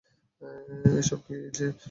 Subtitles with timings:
[0.99, 1.67] এসব কি, জি?